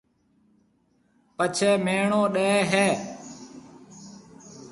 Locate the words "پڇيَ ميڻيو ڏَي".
1.35-2.51